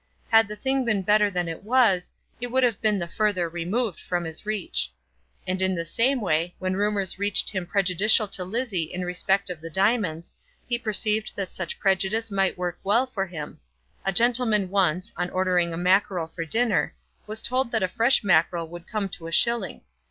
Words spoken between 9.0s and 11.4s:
respect of the diamonds, he perceived